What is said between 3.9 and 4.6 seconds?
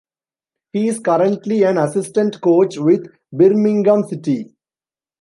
City.